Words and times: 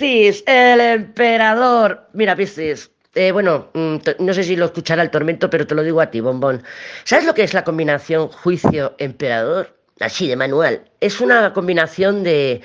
Piscis, 0.00 0.42
el 0.46 0.80
emperador. 0.80 2.08
Mira, 2.14 2.34
Piscis. 2.34 2.90
Eh, 3.14 3.32
bueno, 3.32 3.68
mm, 3.74 3.96
no 4.20 4.32
sé 4.32 4.44
si 4.44 4.56
lo 4.56 4.64
escuchará 4.66 5.02
el 5.02 5.10
tormento, 5.10 5.50
pero 5.50 5.66
te 5.66 5.74
lo 5.74 5.82
digo 5.82 6.00
a 6.00 6.10
ti, 6.10 6.20
bombón. 6.20 6.62
¿Sabes 7.04 7.26
lo 7.26 7.34
que 7.34 7.42
es 7.42 7.52
la 7.52 7.64
combinación 7.64 8.28
juicio-emperador? 8.28 9.76
Así, 10.00 10.26
de 10.28 10.36
manual. 10.36 10.90
Es 11.00 11.20
una 11.20 11.52
combinación 11.52 12.22
de, 12.22 12.62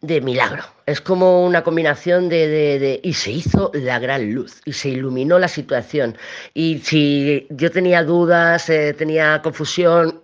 de 0.00 0.20
milagro. 0.20 0.64
Es 0.86 1.00
como 1.00 1.44
una 1.46 1.62
combinación 1.62 2.28
de, 2.28 2.48
de, 2.48 3.00
Y 3.04 3.12
se 3.14 3.30
hizo 3.30 3.70
la 3.72 4.00
gran 4.00 4.34
luz 4.34 4.60
y 4.64 4.72
se 4.72 4.88
iluminó 4.88 5.38
la 5.38 5.48
situación. 5.48 6.18
Y 6.54 6.80
si 6.80 7.46
yo 7.50 7.70
tenía 7.70 8.02
dudas, 8.02 8.68
eh, 8.68 8.94
tenía 8.94 9.40
confusión, 9.42 10.23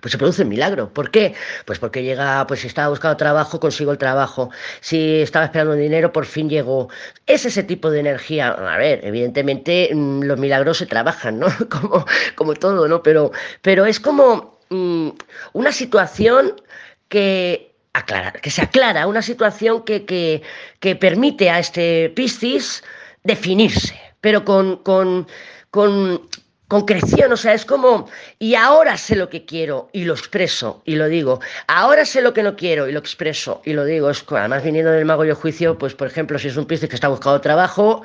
pues 0.00 0.12
se 0.12 0.18
produce 0.18 0.42
un 0.42 0.48
milagro. 0.48 0.92
¿Por 0.92 1.10
qué? 1.10 1.34
Pues 1.64 1.78
porque 1.78 2.02
llega, 2.02 2.46
pues 2.46 2.60
si 2.60 2.66
estaba 2.66 2.88
buscando 2.88 3.16
trabajo, 3.16 3.60
consigo 3.60 3.92
el 3.92 3.98
trabajo. 3.98 4.50
Si 4.80 5.22
estaba 5.22 5.44
esperando 5.46 5.74
dinero, 5.74 6.12
por 6.12 6.26
fin 6.26 6.48
llegó. 6.48 6.88
Es 7.26 7.44
ese 7.46 7.62
tipo 7.62 7.90
de 7.90 8.00
energía. 8.00 8.48
A 8.48 8.76
ver, 8.76 9.04
evidentemente 9.04 9.90
mm, 9.92 10.22
los 10.22 10.38
milagros 10.38 10.78
se 10.78 10.86
trabajan, 10.86 11.38
¿no? 11.38 11.46
Como, 11.70 12.06
como 12.34 12.54
todo, 12.54 12.88
¿no? 12.88 13.02
Pero, 13.02 13.32
pero 13.62 13.86
es 13.86 14.00
como 14.00 14.58
mm, 14.70 15.10
una 15.52 15.72
situación 15.72 16.54
que 17.08 17.74
aclara, 17.92 18.32
que 18.32 18.50
se 18.50 18.62
aclara, 18.62 19.06
una 19.06 19.22
situación 19.22 19.84
que, 19.84 20.04
que, 20.04 20.42
que 20.80 20.96
permite 20.96 21.50
a 21.50 21.58
este 21.58 22.10
Piscis 22.14 22.82
definirse, 23.24 23.98
pero 24.20 24.44
con, 24.44 24.76
con 24.76 25.26
concreción, 26.68 27.32
o 27.32 27.36
sea, 27.36 27.54
es 27.54 27.64
como, 27.64 28.08
y 28.38 28.56
ahora 28.56 28.96
sé 28.96 29.14
lo 29.14 29.28
que 29.30 29.44
quiero 29.44 29.88
y 29.92 30.04
lo 30.04 30.14
expreso 30.14 30.82
y 30.84 30.96
lo 30.96 31.06
digo, 31.06 31.40
ahora 31.68 32.04
sé 32.04 32.20
lo 32.22 32.34
que 32.34 32.42
no 32.42 32.56
quiero 32.56 32.88
y 32.88 32.92
lo 32.92 32.98
expreso 32.98 33.62
y 33.64 33.72
lo 33.72 33.84
digo, 33.84 34.10
es 34.10 34.24
además 34.28 34.64
viniendo 34.64 34.90
del 34.90 35.04
mago 35.04 35.24
y 35.24 35.28
el 35.28 35.34
juicio, 35.34 35.78
pues 35.78 35.94
por 35.94 36.08
ejemplo, 36.08 36.38
si 36.38 36.48
es 36.48 36.56
un 36.56 36.66
piscis 36.66 36.88
que 36.88 36.96
está 36.96 37.08
buscando 37.08 37.40
trabajo, 37.40 38.02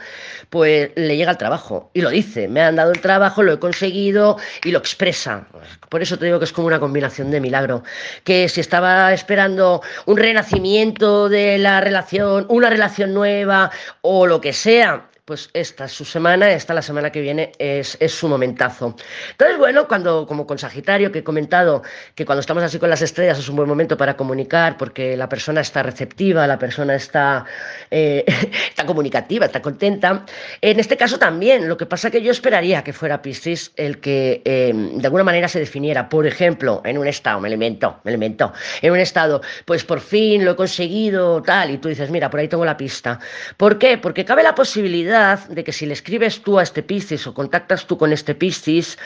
pues 0.51 0.91
le 0.95 1.17
llega 1.17 1.31
el 1.31 1.37
trabajo 1.37 1.89
y 1.93 2.01
lo 2.01 2.09
dice, 2.09 2.47
me 2.47 2.61
han 2.61 2.75
dado 2.75 2.91
el 2.91 3.01
trabajo, 3.01 3.41
lo 3.41 3.53
he 3.53 3.59
conseguido 3.59 4.37
y 4.63 4.71
lo 4.71 4.79
expresa. 4.79 5.47
Por 5.89 6.03
eso 6.03 6.17
te 6.17 6.25
digo 6.25 6.37
que 6.37 6.45
es 6.45 6.53
como 6.53 6.67
una 6.67 6.79
combinación 6.79 7.31
de 7.31 7.41
milagro, 7.41 7.83
que 8.23 8.47
si 8.47 8.61
estaba 8.61 9.11
esperando 9.11 9.81
un 10.05 10.17
renacimiento 10.17 11.29
de 11.29 11.57
la 11.57 11.81
relación, 11.81 12.45
una 12.49 12.69
relación 12.69 13.13
nueva 13.13 13.71
o 14.01 14.27
lo 14.27 14.39
que 14.39 14.53
sea, 14.53 15.07
pues 15.31 15.49
esta 15.53 15.85
es 15.85 15.93
su 15.93 16.03
semana, 16.03 16.51
esta 16.51 16.73
la 16.73 16.81
semana 16.81 17.09
que 17.09 17.21
viene 17.21 17.53
es, 17.57 17.97
su 18.05 18.27
momentazo. 18.27 18.97
Entonces, 19.29 19.57
bueno, 19.57 19.87
cuando, 19.87 20.27
como 20.27 20.45
con 20.45 20.57
Sagitario, 20.57 21.09
que 21.09 21.19
he 21.19 21.23
comentado 21.23 21.83
que 22.15 22.25
cuando 22.25 22.41
estamos 22.41 22.61
así 22.63 22.79
con 22.79 22.89
las 22.89 23.01
estrellas 23.01 23.39
es 23.39 23.47
un 23.47 23.55
buen 23.55 23.69
momento 23.69 23.95
para 23.95 24.17
comunicar, 24.17 24.75
porque 24.75 25.15
la 25.15 25.29
persona 25.29 25.61
está 25.61 25.83
receptiva, 25.83 26.45
la 26.47 26.59
persona 26.59 26.95
está, 26.95 27.45
eh, 27.89 28.25
está 28.69 28.85
comunicativa, 28.85 29.45
está 29.45 29.61
contenta. 29.61 30.25
En 30.59 30.81
este 30.81 30.97
caso 30.97 31.17
también, 31.17 31.69
lo 31.69 31.77
que 31.77 31.85
pasa 31.85 32.11
que 32.11 32.21
yo 32.21 32.33
esperaría 32.33 32.83
que 32.83 32.91
fuera 32.91 33.21
Piscis 33.21 33.71
el 33.77 34.01
que 34.01 34.41
eh, 34.43 34.73
de 34.75 35.05
alguna 35.05 35.23
manera 35.23 35.47
se 35.47 35.59
definiera, 35.59 36.09
por 36.09 36.27
ejemplo, 36.27 36.81
en 36.83 36.97
un 36.97 37.07
estado, 37.07 37.39
me 37.39 37.47
elemento, 37.47 38.01
me 38.03 38.11
elemento, 38.11 38.51
en 38.81 38.91
un 38.91 38.99
estado, 38.99 39.41
pues 39.63 39.85
por 39.85 40.01
fin 40.01 40.43
lo 40.43 40.51
he 40.51 40.55
conseguido, 40.57 41.41
tal, 41.41 41.71
y 41.71 41.77
tú 41.77 41.87
dices, 41.87 42.09
mira, 42.09 42.29
por 42.29 42.41
ahí 42.41 42.49
tengo 42.49 42.65
la 42.65 42.75
pista. 42.75 43.17
¿Por 43.55 43.77
qué? 43.77 43.97
Porque 43.97 44.25
cabe 44.25 44.43
la 44.43 44.53
posibilidad 44.53 45.20
de 45.49 45.63
que 45.63 45.71
si 45.71 45.85
le 45.85 45.93
escribes 45.93 46.41
tú 46.41 46.59
a 46.59 46.63
este 46.63 46.83
Piscis 46.83 47.27
o 47.27 47.33
contactas 47.33 47.85
tú 47.85 47.97
con 47.97 48.11
este 48.11 48.35
Piscis, 48.35 48.97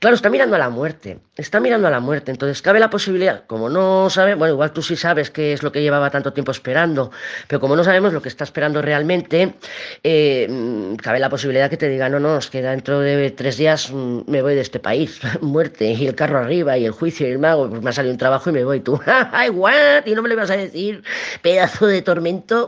claro, 0.00 0.16
está 0.16 0.30
mirando 0.30 0.56
a 0.56 0.58
la 0.58 0.70
muerte, 0.70 1.18
está 1.36 1.60
mirando 1.60 1.88
a 1.88 1.90
la 1.90 2.00
muerte, 2.00 2.30
entonces 2.30 2.62
cabe 2.62 2.80
la 2.80 2.90
posibilidad, 2.90 3.44
como 3.46 3.68
no 3.68 4.10
sabe, 4.10 4.34
bueno, 4.34 4.54
igual 4.54 4.72
tú 4.72 4.82
sí 4.82 4.96
sabes 4.96 5.30
qué 5.30 5.52
es 5.52 5.62
lo 5.62 5.70
que 5.70 5.82
llevaba 5.82 6.10
tanto 6.10 6.32
tiempo 6.32 6.52
esperando, 6.52 7.10
pero 7.46 7.60
como 7.60 7.76
no 7.76 7.84
sabemos 7.84 8.12
lo 8.12 8.22
que 8.22 8.28
está 8.28 8.44
esperando 8.44 8.80
realmente, 8.82 9.54
eh, 10.02 10.96
cabe 11.02 11.18
la 11.18 11.28
posibilidad 11.28 11.68
que 11.70 11.76
te 11.76 11.88
diga, 11.88 12.08
no, 12.08 12.18
no, 12.18 12.38
es 12.38 12.48
que 12.48 12.62
dentro 12.62 13.00
de 13.00 13.30
tres 13.30 13.56
días 13.56 13.90
mm, 13.92 14.22
me 14.26 14.42
voy 14.42 14.54
de 14.54 14.62
este 14.62 14.80
país, 14.80 15.20
muerte, 15.40 15.92
y 15.92 16.06
el 16.06 16.14
carro 16.14 16.38
arriba, 16.38 16.78
y 16.78 16.86
el 16.86 16.92
juicio, 16.92 17.28
y 17.28 17.32
el 17.32 17.38
mago, 17.38 17.68
pues 17.68 17.82
me 17.82 17.90
ha 17.90 17.92
salido 17.92 18.12
un 18.12 18.18
trabajo 18.18 18.50
y 18.50 18.52
me 18.54 18.64
voy 18.64 18.80
tú, 18.80 18.98
ay, 19.06 19.50
what, 19.50 20.06
y 20.06 20.14
no 20.14 20.22
me 20.22 20.28
lo 20.28 20.34
ibas 20.34 20.50
a 20.50 20.56
decir, 20.56 21.02
pedazo 21.42 21.86
de 21.86 22.02
tormento, 22.02 22.66